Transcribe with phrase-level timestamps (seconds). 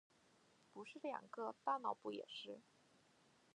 [0.73, 1.53] 不是两个？
[1.63, 2.63] 大脑不也是？